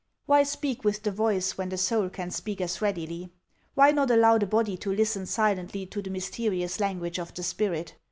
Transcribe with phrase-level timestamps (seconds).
[0.25, 3.29] Why speak with the voice when the soul can speak as readily?
[3.75, 7.93] Why not allow the body to listen silently to the mysterious language of the spirit